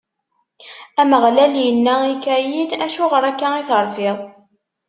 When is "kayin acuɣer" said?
2.25-3.23